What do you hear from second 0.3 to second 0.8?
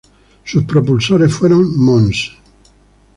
Sus